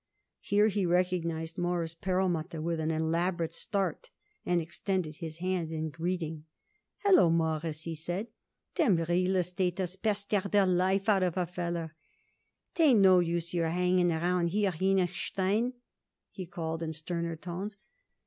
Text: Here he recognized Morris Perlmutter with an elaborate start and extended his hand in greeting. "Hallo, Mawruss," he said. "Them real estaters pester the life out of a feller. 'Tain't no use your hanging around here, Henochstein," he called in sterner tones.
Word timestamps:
Here 0.39 0.67
he 0.67 0.83
recognized 0.87 1.59
Morris 1.59 1.93
Perlmutter 1.93 2.59
with 2.59 2.79
an 2.79 2.89
elaborate 2.89 3.53
start 3.53 4.09
and 4.43 4.59
extended 4.59 5.17
his 5.17 5.37
hand 5.37 5.71
in 5.71 5.91
greeting. 5.91 6.45
"Hallo, 7.03 7.29
Mawruss," 7.29 7.83
he 7.83 7.93
said. 7.93 8.25
"Them 8.73 8.95
real 8.95 9.35
estaters 9.35 9.95
pester 10.01 10.41
the 10.49 10.65
life 10.65 11.07
out 11.07 11.21
of 11.21 11.37
a 11.37 11.45
feller. 11.45 11.93
'Tain't 12.73 12.99
no 12.99 13.19
use 13.19 13.53
your 13.53 13.69
hanging 13.69 14.11
around 14.11 14.47
here, 14.47 14.71
Henochstein," 14.71 15.73
he 16.31 16.47
called 16.47 16.81
in 16.81 16.93
sterner 16.93 17.35
tones. 17.35 17.77